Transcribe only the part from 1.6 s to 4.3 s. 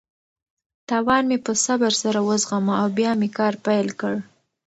صبر سره وزغمه او بیا مې کار پیل کړ.